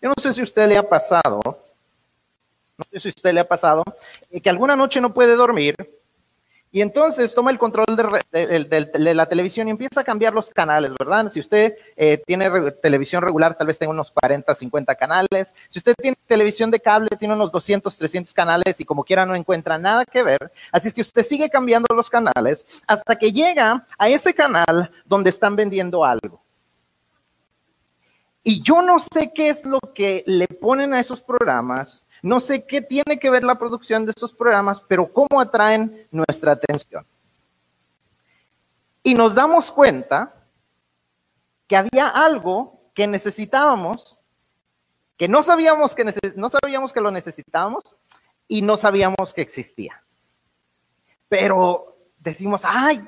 [0.00, 3.40] Yo no sé si a usted le ha pasado, no sé si a usted le
[3.40, 3.82] ha pasado,
[4.30, 5.74] eh, que alguna noche no puede dormir
[6.70, 7.86] y entonces toma el control
[8.30, 11.30] de, la televisión y empieza a cambiar los canales, ¿verdad?
[11.30, 12.50] Si usted eh, tiene
[12.82, 15.54] televisión regular, tal vez tenga unos 40, 50 canales.
[15.70, 19.34] Si usted tiene televisión de cable, tiene unos 200, 300 canales y como quiera no
[19.34, 20.52] encuentra nada que ver.
[20.70, 25.30] Así es que usted sigue cambiando los canales hasta que llega a ese canal donde
[25.30, 26.38] están vendiendo algo.
[28.42, 32.64] Y yo no sé qué es lo que le ponen a esos programas no sé
[32.64, 37.04] qué tiene que ver la producción de estos programas, pero cómo atraen nuestra atención.
[39.02, 40.34] Y nos damos cuenta
[41.66, 44.20] que había algo que necesitábamos,
[45.16, 47.84] que no sabíamos que, no sabíamos que lo necesitábamos
[48.48, 50.02] y no sabíamos que existía.
[51.28, 53.06] Pero decimos, ay,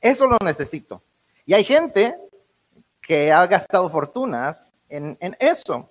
[0.00, 1.02] eso lo necesito.
[1.44, 2.16] Y hay gente
[3.06, 5.88] que ha gastado fortunas en, eso.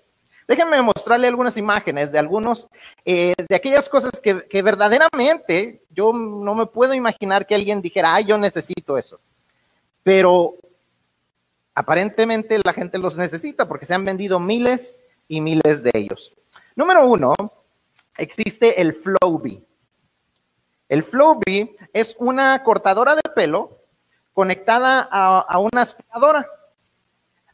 [0.48, 2.70] Déjenme mostrarle algunas imágenes de algunos,
[3.04, 8.26] eh, de aquellas cosas que, verdaderamente yo no me puedo imaginar que alguien dijera, ay,
[8.26, 9.20] yo necesito eso.
[10.04, 10.56] Pero
[11.73, 16.36] aparentemente la gente los necesita porque se han vendido miles y miles de ellos.
[16.76, 17.34] Número uno,
[18.17, 19.64] existe el Flowbee.
[20.89, 23.80] El Flowbee es una cortadora de pelo
[24.34, 26.45] conectada a una aspiradora,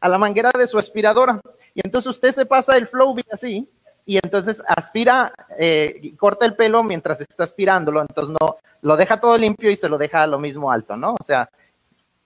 [0.02, 1.40] a la manguera de su aspiradora.
[1.74, 3.70] Y entonces usted se pasa el flow así,
[4.06, 9.38] y entonces aspira, eh, corta el pelo mientras está aspirándolo, entonces no, lo deja todo
[9.38, 11.16] limpio y se lo deja lo mismo alto, ¿no?
[11.20, 11.50] O sea,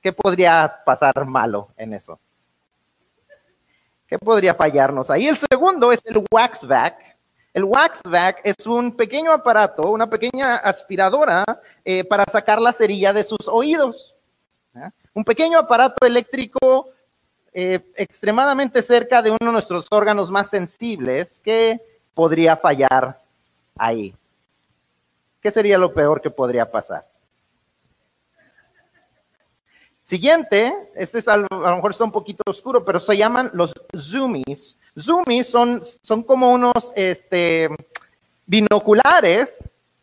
[0.02, 2.20] ¿qué podría pasar malo en eso?
[4.08, 5.28] ¿Qué podría fallarnos ahí?
[5.28, 6.96] El segundo es el wax vac.
[7.54, 11.44] El wax vac es un pequeño aparato, una pequeña aspiradora
[11.84, 14.16] eh, para sacar la cerilla de sus oídos.
[15.14, 16.90] Un pequeño aparato eléctrico
[17.58, 21.80] eh, extremadamente cerca de uno de nuestros órganos más sensibles, ¿qué
[22.14, 23.18] podría fallar
[23.78, 24.14] ahí?
[25.42, 27.08] ¿Qué sería lo peor que podría pasar?
[30.04, 34.78] Siguiente, este es a lo, mejor está un poquito oscuro, pero se llaman los zoomies.
[35.00, 37.70] Zoomies son, son como unos este,
[38.46, 39.50] binoculares.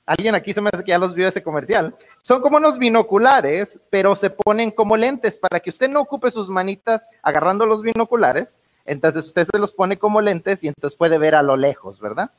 [0.06, 1.94] Alguien aquí se me hace que ya los vio ese comercial.
[2.22, 6.48] Son como unos binoculares, pero se ponen como lentes para que usted no ocupe sus
[6.48, 8.48] manitas agarrando los binoculares.
[8.84, 12.30] Entonces usted se los pone como lentes y entonces puede ver a lo lejos, ¿verdad?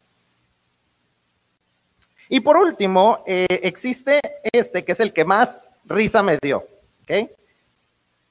[2.30, 4.22] Y por último, eh, existe
[4.54, 6.64] este que es el que más risa me dio.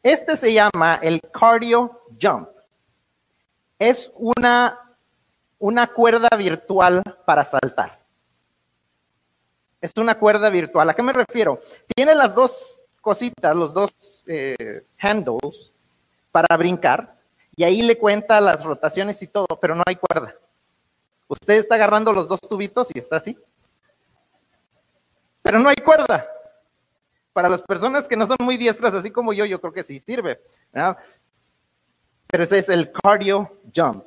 [0.02, 2.48] Este se llama el cardio jump.
[3.78, 4.78] Es una,
[5.58, 8.01] una cuerda virtual para saltar.
[9.82, 10.88] Es una cuerda virtual.
[10.88, 11.60] ¿A qué me refiero?
[11.94, 13.90] Tiene las dos cositas, los dos
[14.26, 15.72] eh, handles
[16.30, 17.16] para brincar
[17.56, 20.34] y ahí le cuenta las rotaciones y todo, pero no hay cuerda.
[21.26, 23.36] Usted está agarrando los dos tubitos y está así.
[25.42, 26.26] Pero no hay cuerda.
[27.32, 29.98] Para las personas que no son muy diestras, así como yo, yo creo que sí
[29.98, 30.40] sirve.
[30.72, 34.04] Pero ese es el cardio jump.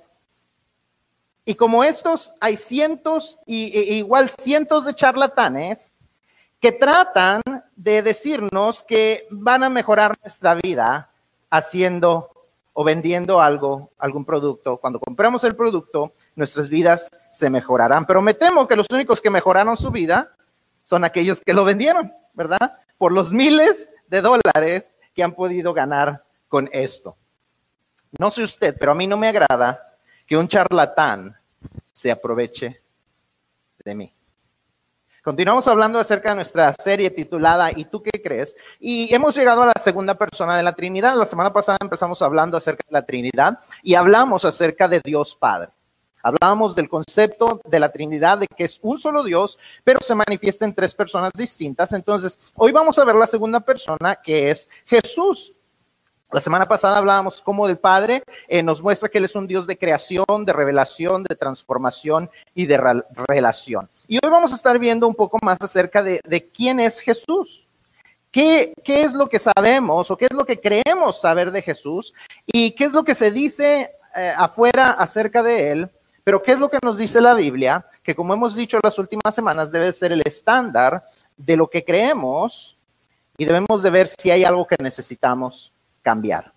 [1.46, 5.94] Y como estos, hay cientos y, e, igual cientos de charlatanes
[6.60, 7.42] que tratan
[7.76, 11.12] de decirnos que van a mejorar nuestra vida
[11.52, 12.32] haciendo
[12.74, 14.78] o vendiendo algo, algún producto.
[14.78, 18.06] Cuando compramos el producto, nuestras vidas se mejorarán.
[18.06, 20.32] Pero me temo que los únicos que mejoraron su vida
[20.84, 22.80] son aquellos que lo vendieron, ¿verdad?
[22.98, 24.84] Por los miles de dólares
[25.14, 27.16] que han podido ganar con esto.
[28.18, 29.85] No sé usted, pero a mí no me agrada
[30.26, 31.36] que un charlatán
[31.94, 32.82] se aproveche
[33.84, 34.12] de mí.
[35.26, 38.56] Continuamos hablando acerca de nuestra serie titulada ¿Y tú qué crees?
[38.80, 41.16] Y hemos llegado a la segunda persona de la Trinidad.
[41.16, 45.70] La semana pasada empezamos hablando acerca de la Trinidad y hablamos acerca de Dios Padre.
[46.22, 50.66] Hablábamos del concepto de la Trinidad, de que es un solo Dios, pero se manifiesta
[50.66, 51.92] en tres personas distintas.
[51.94, 55.54] Entonces, hoy vamos a ver la segunda persona, que es Jesús.
[56.32, 59.68] La semana pasada hablábamos cómo el Padre eh, nos muestra que Él es un Dios
[59.68, 63.88] de creación, de revelación, de transformación y de relación.
[64.08, 67.66] Y hoy vamos a estar viendo un poco más acerca de, quién es Jesús.
[68.32, 72.14] ¿Qué, ¿Qué, es lo que sabemos o qué es lo que creemos saber de Jesús?
[72.46, 75.90] ¿Y qué es lo que se dice eh, afuera acerca de Él?
[76.24, 77.86] Pero ¿qué es lo que nos dice la Biblia?
[78.04, 81.04] Que como hemos dicho las últimas semanas debe ser el estándar
[81.38, 82.76] de lo que creemos
[83.38, 85.72] y debemos de ver si hay algo que necesitamos
[86.06, 86.54] cambiar.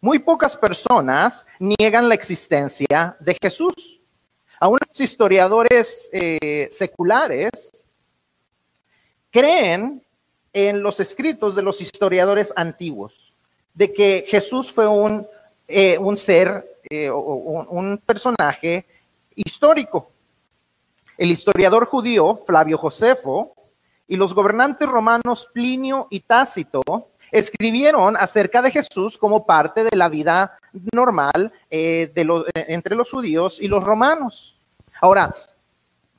[0.00, 4.00] Muy pocas personas niegan la existencia de Jesús.
[4.60, 7.50] Aún los historiadores eh, seculares
[9.30, 10.00] creen
[10.52, 13.32] en los escritos de los historiadores antiguos
[13.74, 15.26] de que Jesús fue un,
[15.66, 18.86] eh, un ser eh, un personaje
[19.34, 20.10] histórico.
[21.18, 23.54] El historiador judío Flavio Josefo
[24.08, 30.08] y los gobernantes romanos Plinio y Tácito escribieron acerca de Jesús como parte de la
[30.08, 30.58] vida
[30.92, 34.56] normal eh, de los, eh, entre los judíos y los romanos.
[35.00, 35.34] Ahora,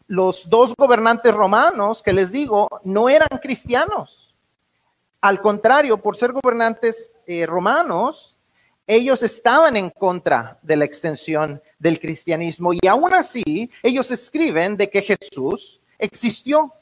[0.07, 4.35] los dos gobernantes romanos que les digo no eran cristianos.
[5.21, 8.35] Al contrario, por ser gobernantes eh, romanos,
[8.87, 14.89] ellos estaban en contra de la extensión del cristianismo y aún así ellos escriben de
[14.89, 16.73] que Jesús existió.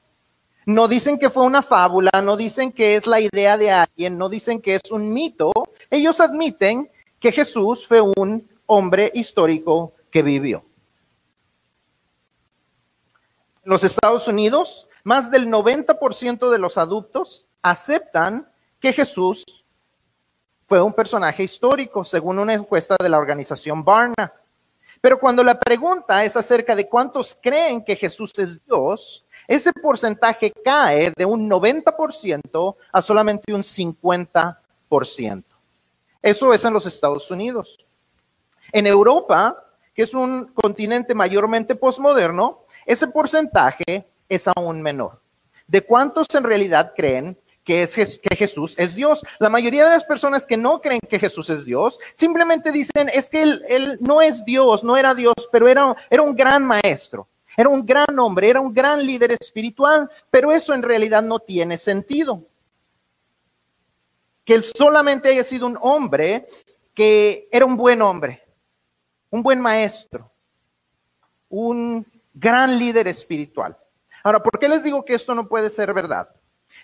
[0.70, 4.30] No dicen que fue una fábula, no dicen que es la idea de alguien, no
[4.30, 5.52] dicen que es un mito.
[5.90, 6.88] Ellos admiten
[7.20, 10.62] que Jesús fue un hombre histórico que vivió.
[13.66, 18.48] En los Estados Unidos, más del 90% de los adultos aceptan
[18.80, 19.44] que Jesús
[20.68, 24.32] fue un personaje histórico, según una encuesta de la organización Barna.
[25.02, 30.54] Pero cuando la pregunta es acerca de cuántos creen que Jesús es Dios, ese porcentaje
[30.64, 35.44] cae de un 90% a solamente un 50%.
[36.22, 37.84] Eso es en los Estados Unidos.
[38.72, 39.66] En Europa,
[39.96, 45.20] que es un continente mayormente posmoderno, ese porcentaje es aún menor.
[45.68, 49.26] ¿De cuántos en realidad creen que, es, que Jesús es Dios?
[49.40, 53.28] La mayoría de las personas que no creen que Jesús es Dios simplemente dicen, es
[53.28, 57.28] que él, no es Dios, no era Dios, pero era, era un gran maestro.
[57.60, 61.78] Era un gran hombre, era un gran líder espiritual, pero eso en realidad no tiene
[61.78, 62.42] sentido.
[64.46, 66.48] Que él solamente haya sido un hombre
[66.94, 68.42] que era un buen hombre,
[69.30, 70.32] un buen maestro,
[71.50, 73.78] un gran líder espiritual.
[74.24, 76.30] Ahora, ¿por qué les digo que esto no puede ser verdad?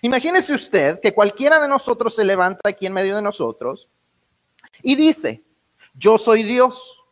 [0.02, 3.88] Imagínese usted que cualquiera de nosotros se levanta aquí en medio de nosotros
[4.82, 5.42] y dice,
[5.94, 7.02] yo soy Dios,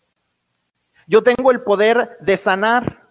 [1.07, 3.04] yo tengo el poder de sanar,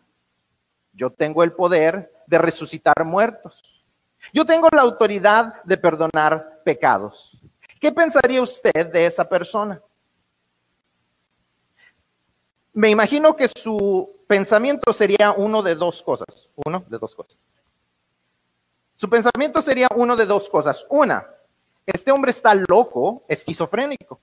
[0.93, 3.83] yo tengo el poder de resucitar muertos.
[4.31, 7.37] Yo tengo la autoridad de perdonar pecados.
[7.79, 9.81] ¿Qué pensaría usted de esa persona?
[12.71, 16.49] Me imagino que su pensamiento sería uno de dos cosas.
[16.65, 17.37] Uno de dos cosas.
[18.95, 20.85] Su pensamiento sería uno de dos cosas.
[20.89, 21.27] Una,
[21.85, 24.21] este hombre está loco, esquizofrénico.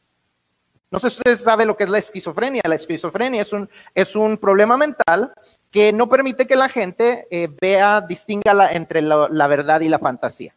[0.91, 2.63] No sé si usted sabe lo que es la esquizofrenia.
[2.67, 5.33] La esquizofrenia es un, es un problema mental
[5.71, 10.55] que no permite que la gente eh, vea, distinga entre la, verdad y la fantasía.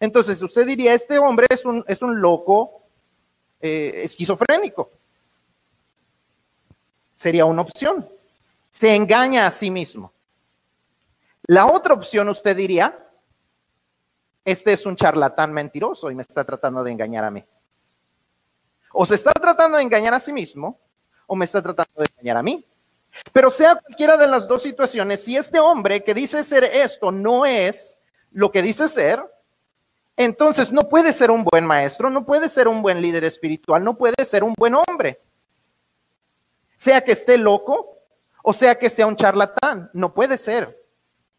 [0.00, 2.82] Entonces, usted diría, este hombre es un, es un loco
[3.60, 4.90] eh, esquizofrénico.
[7.14, 8.04] Sería una opción.
[8.70, 10.12] Se engaña a sí mismo.
[11.46, 12.98] La otra opción, usted diría,
[14.44, 17.44] este es un charlatán mentiroso y me está tratando de engañar a mí.
[18.96, 20.78] O se está tratando de engañar a sí mismo
[21.26, 22.64] o me está tratando de engañar a mí.
[23.32, 27.44] Pero sea cualquiera de las dos situaciones, si este hombre que dice ser esto no
[27.44, 27.98] es
[28.30, 29.20] lo que dice ser,
[30.16, 33.96] entonces no puede ser un buen maestro, no puede ser un buen líder espiritual, no
[33.96, 35.18] puede ser un buen hombre.
[36.76, 37.94] Sea que esté loco
[38.46, 40.78] o sea que sea un charlatán, no puede ser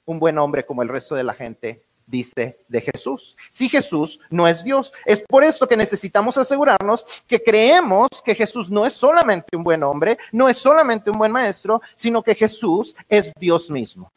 [0.06, 3.38] un buen hombre como el resto de la gente dice de Jesús.
[3.50, 8.70] Si Jesús no es Dios, es por esto que necesitamos asegurarnos que creemos que Jesús
[8.70, 12.96] no es solamente un buen hombre, no es solamente un buen maestro, sino que Jesús
[13.10, 14.12] es Dios mismo.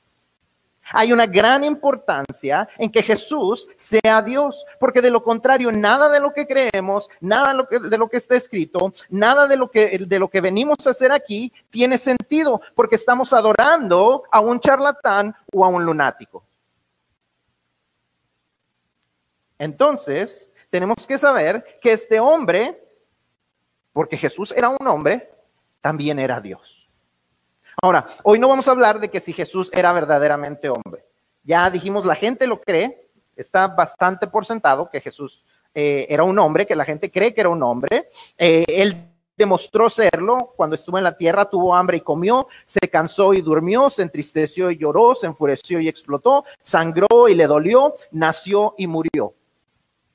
[0.91, 6.21] Hay una gran importancia en que Jesús sea Dios, porque de lo contrario, nada de
[6.21, 9.71] lo que creemos, nada de lo que, de lo que está escrito, nada de lo,
[9.71, 14.61] que, de lo que venimos a hacer aquí tiene sentido, porque estamos adorando a un
[14.61, 16.48] charlatán o a un lunático.
[19.59, 22.81] Entonces, tenemos que saber que este hombre,
[23.93, 25.31] porque Jesús era un hombre,
[25.81, 26.89] también era Dios.
[27.81, 31.05] Ahora, hoy no vamos a hablar de que si Jesús era verdaderamente hombre.
[31.45, 36.39] Ya dijimos, la gente lo cree, está bastante por sentado que Jesús eh, era un
[36.39, 38.09] hombre, que la gente cree que era un hombre.
[38.37, 38.97] Eh, él
[39.37, 43.89] demostró serlo cuando estuvo en la tierra, tuvo hambre y comió, se cansó y durmió,
[43.89, 49.35] se entristeció y lloró, se enfureció y explotó, sangró y le dolió, nació y murió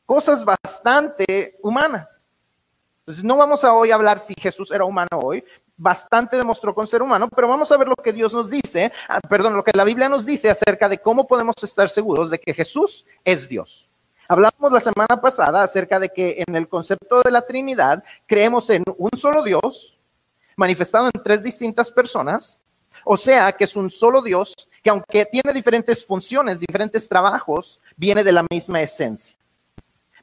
[0.06, 2.26] cosas bastante humanas.
[3.00, 5.44] Entonces, no vamos a hoy hablar si Jesús era humano hoy,
[5.76, 9.20] bastante demostró con ser humano, pero vamos a ver lo que Dios nos dice, ah,
[9.28, 12.54] perdón, lo que la Biblia nos dice acerca de cómo podemos estar seguros de que
[12.54, 13.90] Jesús es Dios.
[14.28, 18.84] Hablamos la semana pasada acerca de que en el concepto de la Trinidad creemos en
[18.98, 19.98] un solo Dios
[20.56, 22.58] manifestado en tres distintas personas,
[23.04, 28.24] o sea que es un solo Dios que aunque tiene diferentes funciones, diferentes trabajos, viene
[28.24, 29.36] de la misma esencia.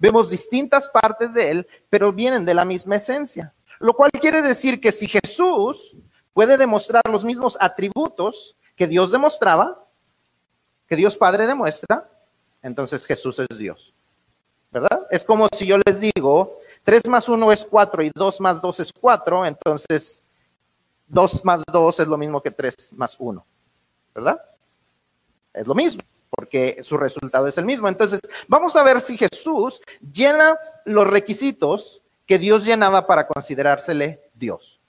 [0.01, 3.55] Vemos distintas partes de él, pero vienen de la misma esencia.
[3.79, 5.95] Lo cual quiere decir que si Jesús
[6.33, 9.87] puede demostrar los mismos atributos que Dios demostraba,
[10.89, 12.09] que Dios Padre demuestra,
[12.63, 13.95] entonces Jesús es Dios.
[14.73, 15.07] ¿Verdad?
[15.11, 18.81] Es como si yo les digo, 3 más 1 es 4 y 2 más 2
[18.81, 20.23] es 4, entonces
[21.09, 23.45] 2 más 2 es lo mismo que 3 más 1.
[24.15, 24.41] ¿Verdad?
[25.53, 26.03] Es lo mismo,
[26.41, 27.87] porque su resultado es el mismo.
[27.87, 28.19] Entonces,
[28.49, 30.57] vamos a ver si Jesús llena
[30.87, 34.81] los requisitos que Dios llenaba para considerársele Dios.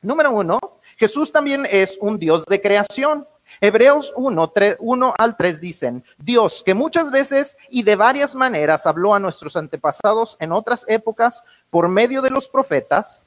[0.00, 0.60] Número uno,
[0.96, 3.26] Jesús también es un Dios de creación.
[3.60, 9.12] Hebreos 1, 1 al 3 dicen, Dios que muchas veces y de varias maneras habló
[9.12, 13.24] a nuestros antepasados en otras épocas por medio de los profetas,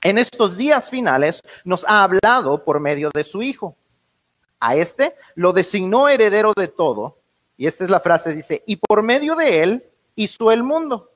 [0.00, 3.76] en estos días finales nos ha hablado por medio de su Hijo.
[4.60, 7.18] A este lo designó heredero de todo,
[7.56, 11.10] y esta es la frase, dice, y por medio de él hizo el mundo.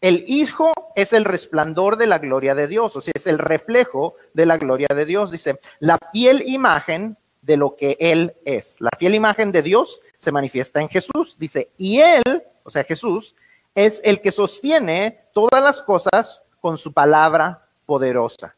[0.00, 4.16] El Hijo es el resplandor de la gloria de Dios, o sea, es el reflejo
[4.34, 5.30] de la gloria de Dios.
[5.30, 8.76] Dice, la fiel imagen de lo que Él es.
[8.80, 11.36] La fiel imagen de Dios se manifiesta en Jesús.
[11.38, 13.34] Dice, y Él, o sea, Jesús,
[13.74, 18.54] es el que sostiene todas las cosas con su palabra poderosa.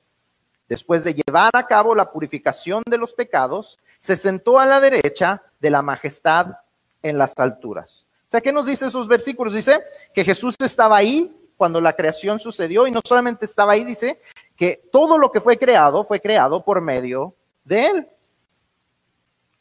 [0.69, 5.43] Después de llevar a cabo la purificación de los pecados, se sentó a la derecha
[5.61, 6.57] de la majestad
[7.03, 8.07] en las alturas.
[8.27, 9.55] O sea, ¿qué nos dice esos versículos?
[9.55, 9.79] Dice
[10.13, 14.21] que Jesús estaba ahí cuando la creación sucedió y no solamente estaba ahí, dice
[14.57, 18.09] que todo lo que fue creado fue creado por medio de Él.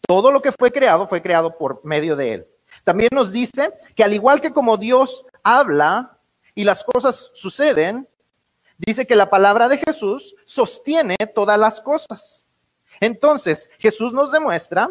[0.07, 2.47] Todo lo que fue creado fue creado por medio de Él.
[2.83, 6.17] También nos dice que al igual que como Dios habla
[6.53, 8.07] y las cosas suceden,
[8.77, 12.47] dice que la palabra de Jesús sostiene todas las cosas.
[12.99, 14.89] Entonces, Jesús nos demuestra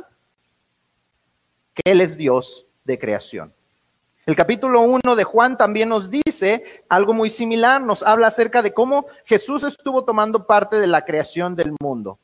[1.75, 3.53] que Él es Dios de creación.
[4.27, 8.73] El capítulo 1 de Juan también nos dice algo muy similar, nos habla acerca de
[8.73, 12.19] cómo Jesús estuvo tomando parte de la creación del mundo.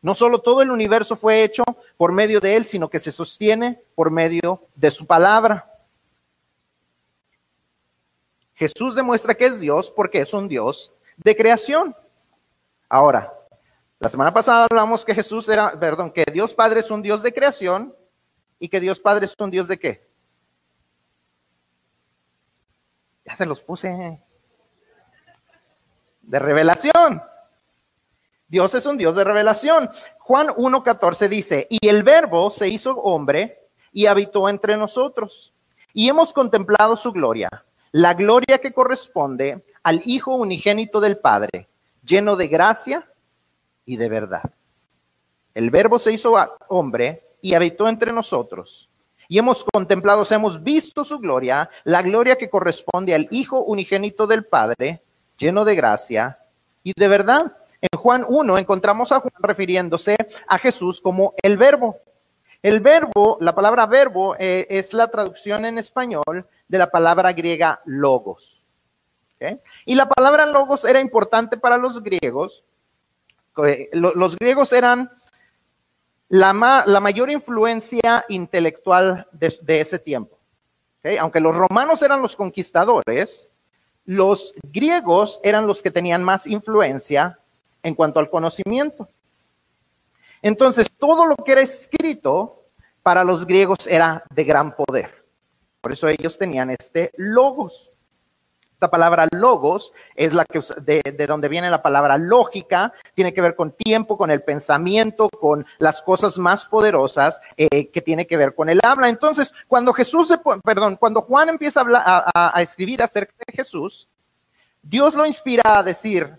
[0.00, 1.62] No solo todo el universo fue hecho
[1.96, 5.66] por medio de Él, sino que se sostiene por medio de su palabra.
[8.54, 11.94] Jesús demuestra que es Dios porque es un Dios de creación.
[12.88, 13.32] Ahora,
[13.98, 17.32] la semana pasada hablamos que Jesús era, perdón, que Dios Padre es un Dios de
[17.32, 17.94] creación
[18.58, 20.06] y que Dios Padre es un Dios de qué?
[23.24, 24.18] Ya se los puse.
[26.22, 27.22] De revelación.
[28.46, 29.90] Dios es un Dios de revelación.
[30.18, 33.58] Juan 1.14 dice, y el verbo se hizo hombre
[33.92, 35.52] y habitó entre nosotros.
[35.92, 37.48] Y hemos contemplado su gloria,
[37.94, 41.68] la gloria que corresponde al Hijo unigénito del Padre,
[42.04, 43.06] lleno de gracia
[43.86, 44.50] y de verdad.
[45.54, 46.34] El verbo se hizo
[46.66, 48.90] hombre y habitó entre nosotros
[49.28, 54.44] y hemos contemplado, hemos visto su gloria, la gloria que corresponde al Hijo unigénito del
[54.44, 55.00] Padre,
[55.38, 56.38] lleno de gracia
[56.82, 57.52] y de verdad.
[57.80, 60.16] En Juan 1 encontramos a Juan refiriéndose
[60.48, 61.98] a Jesús como el verbo.
[62.60, 67.80] El verbo, la palabra verbo eh, es la traducción en español de la palabra griega
[67.84, 68.54] logos.
[69.84, 72.64] Y la palabra logos era importante para los griegos.
[73.64, 75.10] Eh, los griegos eran
[76.28, 80.38] la, mayor influencia intelectual de, ese tiempo.
[81.20, 83.54] Aunque los romanos eran los conquistadores,
[84.06, 87.38] los griegos eran los que tenían más influencia
[87.82, 89.08] en cuanto al conocimiento.
[90.40, 92.64] Entonces, todo lo que era escrito
[93.02, 95.23] para los griegos era de gran poder.
[95.84, 97.90] Por eso ellos tenían este logos.
[98.72, 103.54] Esta palabra logos es la que de, donde viene la palabra lógica, tiene que ver
[103.54, 108.54] con tiempo, con el pensamiento, con las cosas más poderosas eh, que tiene que ver
[108.54, 109.10] con el habla.
[109.10, 110.32] Entonces, cuando Jesús,
[110.64, 114.08] perdón, cuando Juan empieza a, a escribir acerca de Jesús,
[114.80, 116.32] Dios lo inspira a decir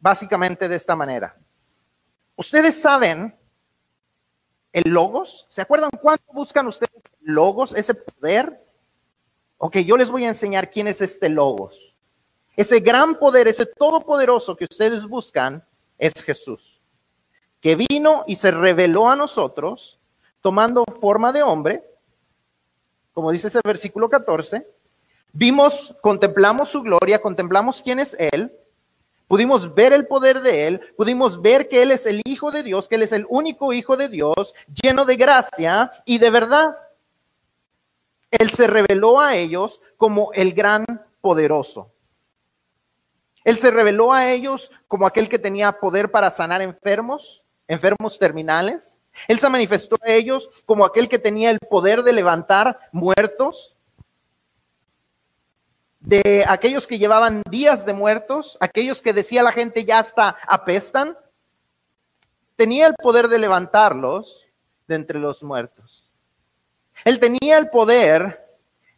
[0.00, 1.36] básicamente de esta manera.
[2.34, 3.32] Ustedes saben
[4.72, 8.61] el logos, ¿se acuerdan cuánto buscan ustedes logos, ese poder?
[9.64, 11.94] Ok, yo les voy a enseñar quién es este Logos.
[12.56, 15.64] Ese gran poder, ese todopoderoso que ustedes buscan
[15.98, 16.80] es Jesús,
[17.60, 20.00] que vino y se reveló a nosotros
[20.40, 21.84] tomando forma de hombre,
[23.12, 24.66] como dice ese versículo 14.
[25.32, 28.52] Vimos, contemplamos su gloria, contemplamos quién es Él,
[29.28, 32.88] pudimos ver el poder de Él, pudimos ver que Él es el Hijo de Dios,
[32.88, 36.74] que Él es el único Hijo de Dios, lleno de gracia y de verdad.
[38.32, 40.84] Él se reveló a ellos como el gran
[41.20, 41.92] poderoso.
[43.44, 49.04] Él se reveló a ellos como aquel que tenía poder para sanar enfermos, enfermos terminales.
[49.28, 53.76] Él se manifestó a ellos como aquel que tenía el poder de levantar muertos.
[56.00, 61.16] de aquellos que llevaban días de muertos, aquellos que decía la gente ya hasta apestan,
[62.56, 64.48] tenía el poder de levantarlos
[64.88, 66.01] de entre los muertos.
[67.04, 68.44] Él tenía el poder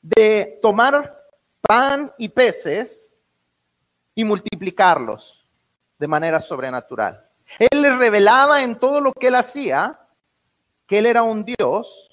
[0.02, 1.22] de tomar
[1.60, 3.16] pan y peces
[4.14, 5.46] y multiplicarlos
[5.98, 7.26] de manera sobrenatural.
[7.58, 10.00] Él les revelaba en todo lo que él hacía
[10.86, 12.10] que él era un Dios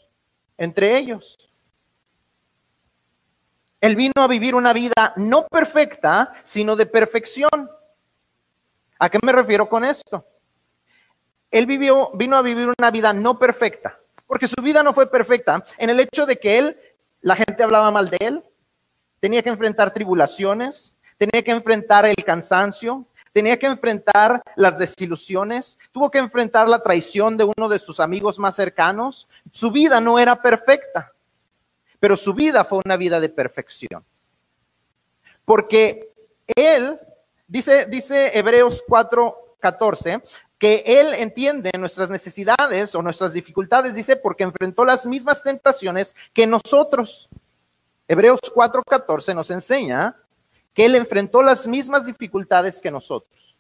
[0.58, 1.38] entre ellos.
[3.82, 7.70] Él vino a vivir una vida no perfecta, sino de perfección.
[9.00, 10.24] ¿A qué me refiero con esto?
[11.50, 14.00] Él vivió, vino a vivir una vida no perfecta,
[14.32, 16.78] porque su vida no fue perfecta en el hecho de que él,
[17.20, 18.44] la gente hablaba mal de él,
[19.20, 26.10] tenía que enfrentar tribulaciones, tenía que enfrentar el cansancio, tenía que enfrentar las desilusiones, tuvo
[26.10, 29.28] que enfrentar la traición de uno de sus amigos más cercanos.
[29.52, 31.12] Su vida no era perfecta
[32.02, 34.04] pero su vida fue una vida de perfección.
[35.46, 36.12] Porque
[36.48, 37.00] él,
[37.48, 40.24] dice, dice Hebreos 4:14,
[40.62, 46.46] que él entiende nuestras necesidades o nuestras dificultades, dice, porque enfrentó las mismas tentaciones que
[46.46, 47.30] nosotros.
[48.08, 50.16] Hebreos 4:14 nos enseña
[50.76, 53.58] que él enfrentó las mismas dificultades que nosotros.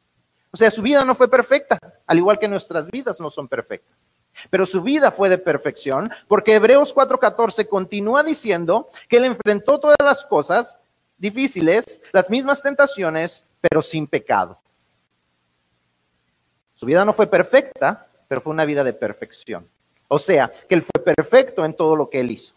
[0.52, 4.14] O sea, su vida no fue perfecta, al igual que nuestras vidas no son perfectas.
[4.52, 9.98] Pero su vida fue de perfección, porque Hebreos 4:14 continúa diciendo que él enfrentó todas
[10.00, 10.78] las cosas
[11.18, 14.61] difíciles, las mismas tentaciones, pero sin pecado.
[16.82, 19.68] Su vida no fue perfecta, pero fue una vida de perfección.
[20.08, 22.56] O sea, que él fue perfecto en todo lo que él hizo.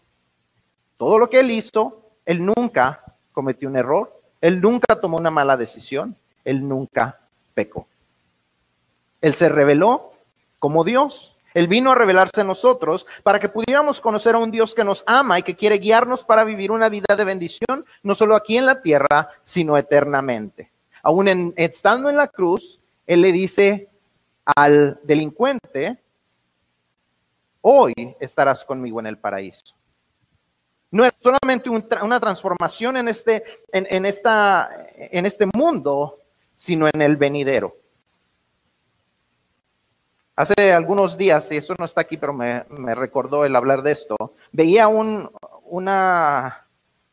[0.97, 5.57] Todo lo que él hizo, él nunca cometió un error, él nunca tomó una mala
[5.57, 7.19] decisión, él nunca
[7.53, 7.87] pecó.
[9.21, 10.13] Él se reveló
[10.57, 11.35] como Dios.
[11.53, 15.03] Él vino a revelarse a nosotros para que pudiéramos conocer a un Dios que nos
[15.05, 18.65] ama y que quiere guiarnos para vivir una vida de bendición, no solo aquí en
[18.65, 20.71] la tierra, sino eternamente.
[21.03, 23.87] Aún estando en la cruz, Él le dice
[24.45, 25.97] al delincuente,
[27.61, 29.75] hoy estarás conmigo en el paraíso.
[30.91, 36.19] No es solamente una transformación en este, en, esta, en este mundo,
[36.55, 37.73] sino en el venidero.
[40.37, 42.63] Hace algunos días, y eso no está aquí, pero me,
[42.95, 44.15] recordó el hablar de esto,
[44.51, 45.29] veía un,
[45.63, 46.65] una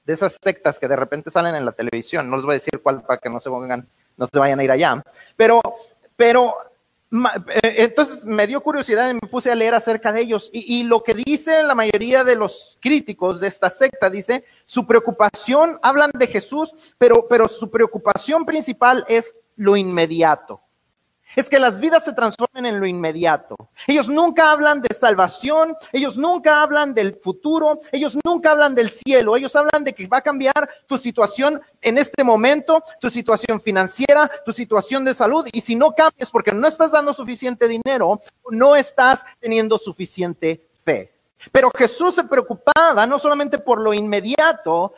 [0.04, 2.80] de esas sectas que de repente salen en la televisión, no les voy a decir
[2.82, 5.02] cuál para que no se no se vayan a ir allá,
[5.36, 5.60] pero,
[6.16, 6.71] pero
[7.62, 10.50] entonces me dio curiosidad y me puse a leer acerca de ellos.
[10.52, 15.78] Y, lo que dice la mayoría de los críticos de esta secta, dice, su preocupación,
[15.82, 20.62] hablan de Jesús, pero, pero su preocupación principal es lo inmediato
[21.36, 23.56] es que las vidas se transformen en lo inmediato.
[23.86, 29.36] Ellos nunca hablan de salvación, ellos nunca hablan del futuro, ellos nunca hablan del cielo,
[29.36, 34.30] ellos hablan de que va a cambiar tu situación en este momento, tu situación financiera,
[34.44, 38.76] tu situación de salud, y si no cambias porque no estás dando suficiente dinero, no
[38.76, 41.12] estás teniendo suficiente fe.
[41.50, 44.94] Pero Jesús se preocupaba no solamente por lo inmediato,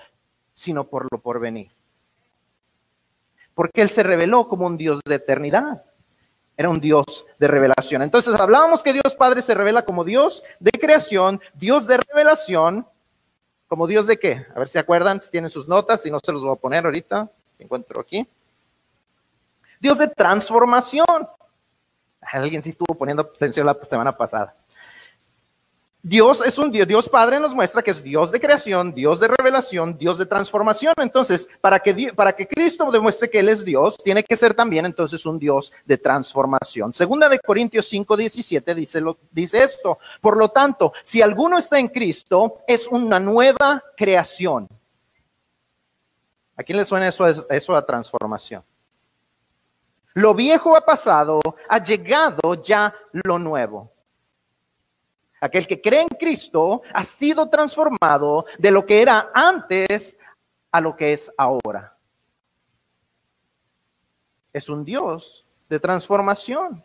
[0.53, 1.71] sino por lo porvenir.
[3.55, 5.85] Porque Él se reveló como un Dios de eternidad.
[6.57, 8.03] Era un Dios de revelación.
[8.03, 12.87] Entonces hablábamos que Dios Padre se revela como Dios de creación, Dios de revelación,
[13.67, 14.47] como Dios de qué?
[14.55, 16.85] A ver si acuerdan, si tienen sus notas, si no se los voy a poner
[16.85, 18.27] ahorita, encuentro aquí.
[19.81, 21.07] Dios de transformación.
[22.21, 24.55] Alguien sí estuvo poniendo atención la semana pasada.
[26.07, 29.29] Dios es un Dios, Dios Padre nos muestra que es Dios de creación, Dios de
[29.29, 30.93] revelación, Dios de transformación.
[30.99, 34.85] Entonces, para que, para que Cristo demuestre que Él es Dios, tiene que ser también
[34.85, 36.93] entonces un Dios de transformación.
[36.93, 39.99] Segunda de Corintios 5, 17 dice, lo, dice esto.
[40.21, 44.69] Por lo tanto, si alguno está en Cristo, es una nueva creación.
[46.55, 48.63] ¿A quién le suena eso, eso a transformación?
[50.13, 53.94] Lo viejo ha pasado, ha llegado ya lo nuevo.
[55.45, 60.19] Aquel que cree en Cristo ha sido transformado de lo que era antes
[60.73, 61.99] a lo que es ahora.
[64.55, 66.83] Es un Dios de transformación.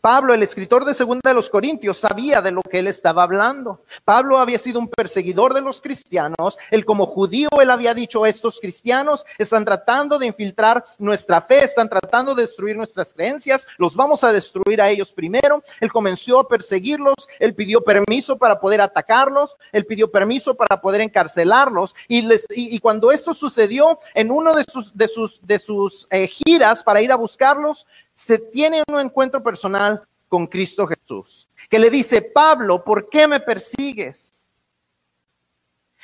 [0.00, 3.82] Pablo, el escritor de Segunda de los Corintios, sabía de lo que él estaba hablando.
[4.04, 6.58] Pablo había sido un perseguidor de los cristianos.
[6.70, 11.88] Él como judío, él había dicho, estos cristianos están tratando de infiltrar nuestra fe, están
[11.88, 15.62] tratando de destruir nuestras creencias, los vamos a destruir a ellos primero.
[15.80, 21.00] Él comenzó a perseguirlos, él pidió permiso para poder atacarlos, él pidió permiso para poder
[21.00, 21.94] encarcelarlos.
[22.08, 26.28] Y, les, y, cuando esto sucedió en uno de sus, de sus, de sus eh,
[26.28, 31.90] giras para ir a buscarlos, se tiene un encuentro personal con Cristo Jesús, que le
[31.90, 34.48] dice, Pablo, ¿por qué me persigues?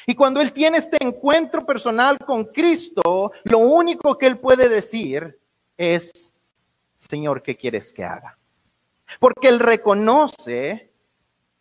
[0.06, 5.38] Y cuando él tiene este encuentro personal con Cristo, lo único que él puede decir
[5.76, 6.34] es,
[6.94, 8.38] Señor, ¿qué quieres que haga?
[9.18, 10.90] Porque él reconoce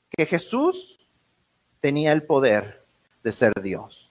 [0.10, 1.00] que Jesús
[1.80, 2.84] tenía el poder
[3.24, 4.10] de ser Dios.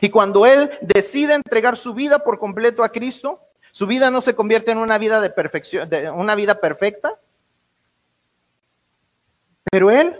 [0.00, 3.40] Y cuando él decide entregar su vida por completo a Cristo,
[3.76, 7.12] su vida no se convierte en una vida de perfección, de una vida perfecta,
[9.70, 10.18] pero él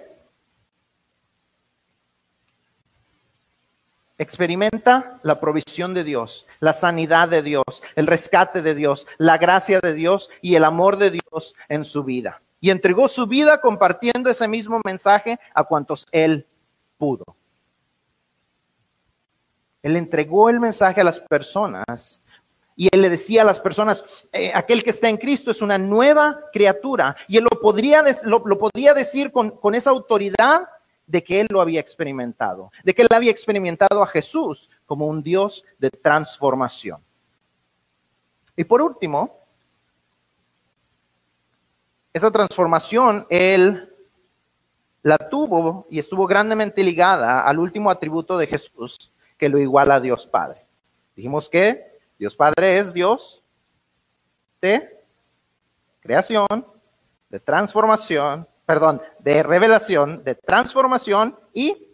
[4.19, 7.65] experimenta la provisión de Dios, la sanidad de Dios,
[7.95, 12.05] el rescate de Dios, la gracia de Dios y el amor de Dios en su
[12.05, 12.43] vida.
[12.61, 16.47] Y entregó su vida compartiendo ese mismo mensaje a cuantos él
[16.99, 17.25] pudo.
[19.83, 22.21] Él entregó el mensaje a las personas
[22.77, 25.79] y él le decía a las personas, eh, aquel que está en Cristo es una
[25.79, 27.17] nueva criatura.
[27.27, 30.69] Y él lo, podría, lo, podía decir con, con esa autoridad
[31.07, 35.23] de que él lo había experimentado, de que él había experimentado a Jesús como un
[35.23, 37.01] Dios de transformación.
[38.57, 39.31] Y por último,
[42.13, 43.91] esa transformación él
[45.03, 50.01] la tuvo y estuvo grandemente ligada al último atributo de Jesús que lo iguala a
[50.01, 50.67] Dios Padre.
[51.15, 53.43] Dijimos que Dios Padre es Dios
[54.61, 55.01] de
[56.01, 56.47] creación,
[57.29, 61.87] de transformación perdón, de revelación, de transformación y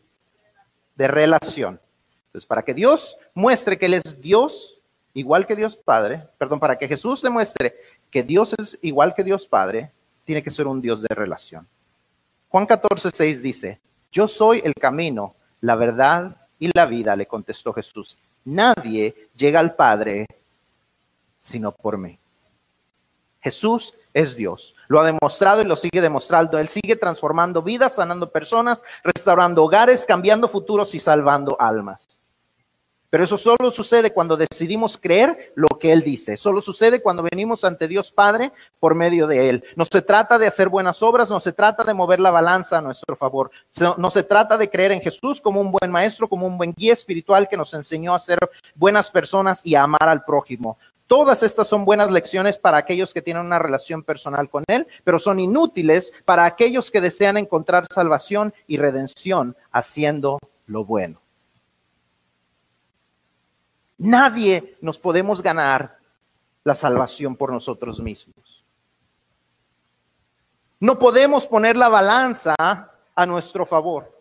[0.96, 1.78] de relación.
[2.26, 4.78] Entonces, para que Dios muestre que Él es Dios,
[5.12, 7.74] igual que Dios Padre, perdón, para que Jesús demuestre
[8.10, 9.90] que Dios es igual que Dios Padre,
[10.24, 11.66] tiene que ser un Dios de relación.
[12.48, 13.78] Juan 14, 6 dice,
[14.10, 18.18] yo soy el camino, la verdad y la vida, le contestó Jesús.
[18.44, 20.26] Nadie llega al Padre
[21.42, 22.18] sino por mí.
[23.40, 24.76] Jesús es Dios.
[24.86, 26.58] Lo ha demostrado y lo sigue demostrando.
[26.58, 32.21] Él sigue transformando vidas, sanando personas, restaurando hogares, cambiando futuros y salvando almas.
[33.12, 36.38] Pero eso solo sucede cuando decidimos creer lo que Él dice.
[36.38, 39.64] Solo sucede cuando venimos ante Dios Padre por medio de Él.
[39.76, 42.80] No se trata de hacer buenas obras, no se trata de mover la balanza a
[42.80, 43.50] nuestro favor.
[43.98, 46.94] No se trata de creer en Jesús como un buen maestro, como un buen guía
[46.94, 48.38] espiritual que nos enseñó a ser
[48.76, 50.78] buenas personas y a amar al prójimo.
[51.06, 55.18] Todas estas son buenas lecciones para aquellos que tienen una relación personal con Él, pero
[55.18, 61.21] son inútiles para aquellos que desean encontrar salvación y redención haciendo lo bueno.
[64.02, 65.96] Nadie nos podemos ganar
[66.64, 68.64] la salvación por nosotros mismos.
[70.80, 74.12] No podemos poner la balanza a nuestro favor.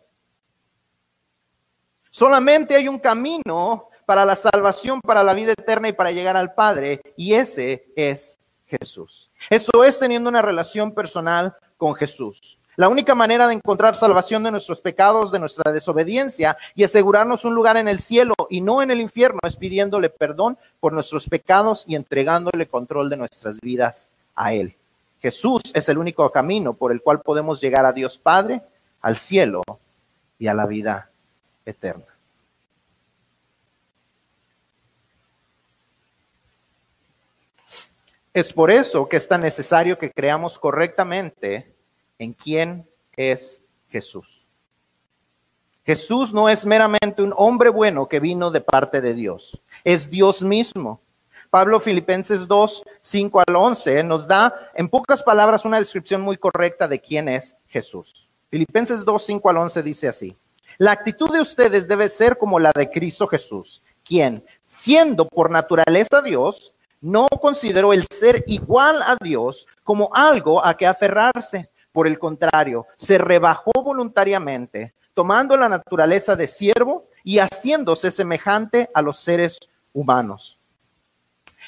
[2.12, 6.54] Solamente hay un camino para la salvación, para la vida eterna y para llegar al
[6.54, 7.02] Padre.
[7.18, 9.32] Y ese es Jesús.
[9.50, 12.60] Eso es teniendo una relación personal con Jesús.
[12.78, 17.54] La única manera de encontrar salvación de nuestros pecados, de nuestra desobediencia y asegurarnos un
[17.54, 21.84] lugar en el cielo y no en el infierno es pidiéndole perdón por nuestros pecados
[21.86, 24.74] y entregándole control de nuestras vidas a Él.
[25.22, 28.62] Jesús es el único camino por el cual podemos llegar a Dios Padre,
[29.02, 29.62] al cielo
[30.40, 31.10] y a la vida
[31.66, 32.06] eterna.
[38.34, 41.72] Es por eso que es tan necesario que creamos correctamente
[42.22, 44.46] en quién es Jesús.
[45.84, 50.44] Jesús no es meramente un hombre bueno que vino de parte de Dios, es Dios
[50.44, 51.02] mismo.
[51.50, 56.88] Pablo Filipenses 2, 5 al 11 nos da en pocas palabras una descripción muy correcta
[56.88, 58.30] de quién es Jesús.
[58.52, 60.38] Filipenses 2, 5 al 11 dice así,
[60.78, 66.22] la actitud de ustedes debe ser como la de Cristo Jesús, quien, siendo por naturaleza
[66.22, 71.71] Dios, no consideró el ser igual a Dios como algo a que aferrarse.
[71.92, 79.02] Por el contrario, se rebajó voluntariamente, tomando la naturaleza de siervo y haciéndose semejante a
[79.02, 79.60] los seres
[79.94, 80.58] humanos.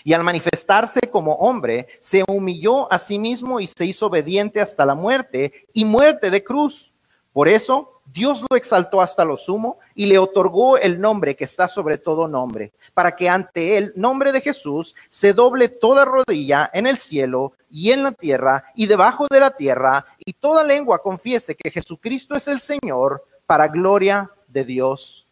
[0.05, 4.85] Y al manifestarse como hombre, se humilló a sí mismo y se hizo obediente hasta
[4.85, 6.92] la muerte y muerte de cruz.
[7.33, 11.67] Por eso Dios lo exaltó hasta lo sumo y le otorgó el nombre que está
[11.67, 16.85] sobre todo nombre, para que ante el nombre de Jesús se doble toda rodilla en
[16.85, 21.55] el cielo y en la tierra y debajo de la tierra, y toda lengua confiese
[21.55, 25.25] que Jesucristo es el Señor, para gloria de Dios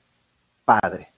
[0.66, 1.12] Padre.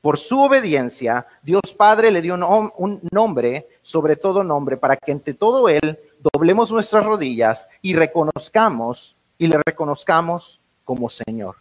[0.00, 5.32] Por su obediencia, Dios Padre le dio un, nombre, sobre todo nombre, para que ante
[5.32, 5.98] todo Él
[6.32, 11.56] doblemos nuestras rodillas y reconozcamos y le reconozcamos como Señor.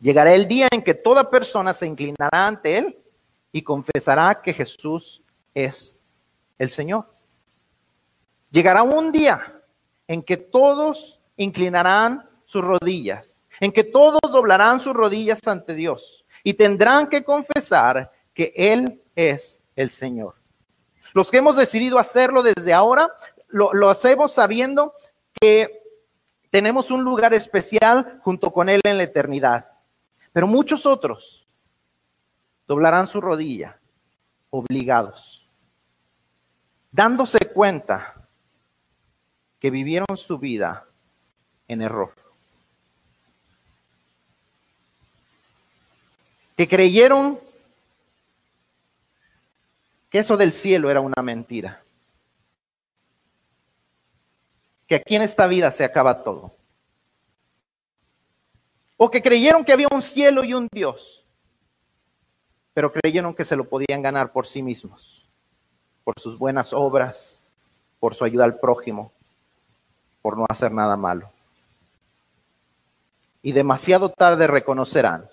[0.00, 2.96] Llegará el día en que toda persona se inclinará ante Él
[3.52, 5.22] y confesará que Jesús
[5.54, 5.98] es
[6.58, 7.06] el Señor.
[8.50, 9.60] Llegará un día
[10.06, 16.54] en que todos inclinarán sus rodillas en que todos doblarán sus rodillas ante Dios y
[16.54, 20.34] tendrán que confesar que Él es el Señor.
[21.12, 23.10] Los que hemos decidido hacerlo desde ahora,
[23.48, 24.94] lo, lo hacemos sabiendo
[25.40, 25.82] que
[26.50, 29.70] tenemos un lugar especial junto con Él en la eternidad.
[30.32, 31.46] Pero muchos otros
[32.66, 33.78] doblarán su rodilla,
[34.50, 35.46] obligados,
[36.90, 38.14] dándose cuenta
[39.58, 40.84] que vivieron su vida
[41.68, 42.12] en error.
[46.56, 47.38] Que creyeron
[50.10, 51.82] que eso del cielo era una mentira.
[54.86, 56.52] Que aquí en esta vida se acaba todo.
[58.96, 61.24] O que creyeron que había un cielo y un Dios,
[62.72, 65.26] pero creyeron que se lo podían ganar por sí mismos,
[66.04, 67.42] por sus buenas obras,
[68.00, 69.12] por su ayuda al prójimo,
[70.22, 71.30] por no hacer nada malo.
[73.42, 75.28] Y demasiado tarde reconocerán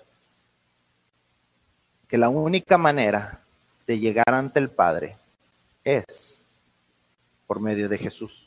[2.06, 3.40] que la única manera
[3.86, 5.16] de llegar ante el Padre
[5.82, 6.40] es
[7.46, 8.43] por medio de Jesús.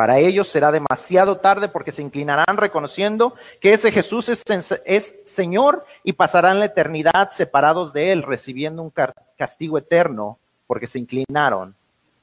[0.00, 6.14] Para ellos será demasiado tarde porque se inclinarán reconociendo que ese Jesús es, Señor y
[6.14, 8.90] pasarán la eternidad separados de Él, recibiendo un
[9.36, 11.74] castigo eterno porque se inclinaron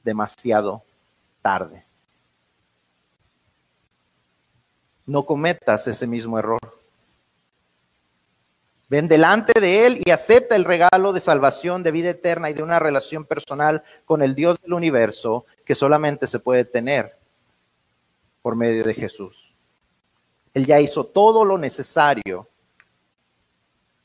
[0.02, 0.82] demasiado
[1.40, 1.84] tarde.
[5.06, 6.58] No cometas ese mismo error.
[8.88, 12.64] Ven delante de Él y acepta el regalo de salvación, de vida eterna y de
[12.64, 17.17] una relación personal con el Dios del universo que solamente se puede tener
[18.48, 19.52] por medio de Jesús.
[20.54, 22.48] Él ya hizo todo lo necesario,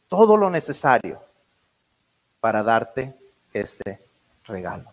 [0.10, 1.23] todo lo necesario
[2.41, 3.15] para darte
[3.53, 4.01] ese
[4.43, 4.91] regalo.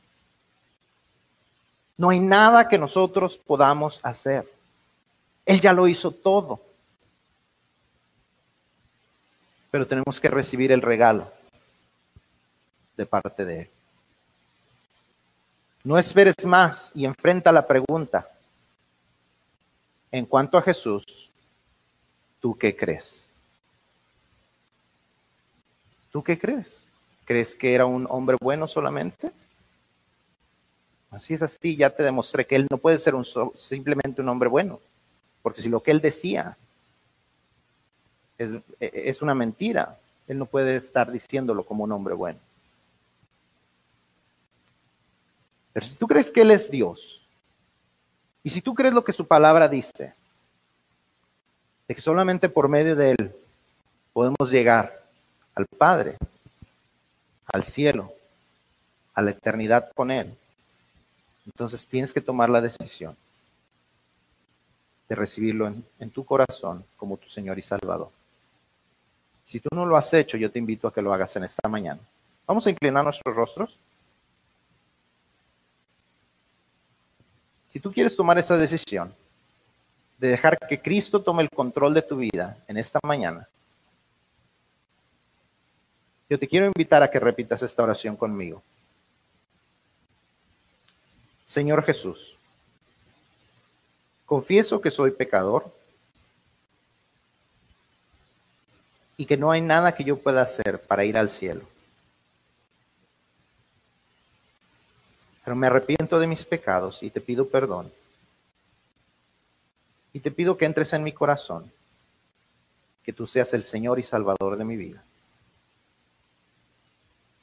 [1.96, 4.48] No hay nada que nosotros podamos hacer.
[5.44, 6.60] Él ya lo hizo todo.
[9.72, 11.28] Pero tenemos que recibir el regalo
[12.96, 13.70] de parte de Él.
[15.82, 18.30] No esperes más y enfrenta la pregunta,
[20.12, 21.30] en cuanto a Jesús,
[22.40, 23.28] ¿tú qué crees?
[26.10, 26.86] ¿Tú qué crees?
[27.24, 29.30] ¿Crees que era un hombre bueno solamente?
[31.10, 34.48] Así es así, ya te demostré que él no puede ser un, simplemente un hombre
[34.48, 34.80] bueno,
[35.42, 36.56] porque si lo que él decía
[38.38, 42.38] es, es una mentira, él no puede estar diciéndolo como un hombre bueno.
[45.72, 47.19] Pero si tú crees que él es Dios,
[48.42, 50.14] y si tú crees lo que su palabra dice,
[51.88, 53.34] de que solamente por medio de Él
[54.12, 54.96] podemos llegar
[55.54, 56.16] al Padre,
[57.52, 58.12] al cielo,
[59.14, 60.34] a la eternidad con Él,
[61.46, 63.16] entonces tienes que tomar la decisión
[65.08, 68.10] de recibirlo en, en, tu corazón como tu Señor y Salvador.
[69.48, 71.68] Si tú no lo has hecho, yo te invito a que lo hagas en esta
[71.68, 72.00] mañana.
[72.46, 73.76] Vamos a inclinar nuestros rostros.
[77.72, 79.14] Si tú quieres tomar esa decisión
[80.18, 83.48] de dejar que Cristo tome el control de tu vida en esta mañana,
[86.28, 88.62] yo te quiero invitar a que repitas esta oración conmigo.
[91.44, 92.36] Señor Jesús,
[94.26, 95.72] confieso que soy pecador
[99.16, 101.69] y que no hay nada que yo pueda hacer para ir al cielo.
[105.50, 107.90] Pero me arrepiento de mis pecados y te pido perdón.
[110.12, 111.72] Y te pido que entres en mi corazón,
[113.02, 115.02] que tú seas el Señor y Salvador de mi vida.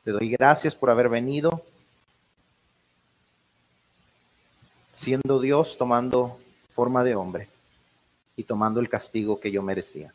[0.06, 1.62] Te doy gracias por haber venido,
[4.94, 6.40] siendo Dios tomando
[6.74, 7.50] forma de hombre
[8.38, 10.14] y tomando el castigo que yo merecía.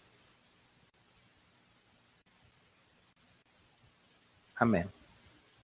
[4.54, 4.88] Amén.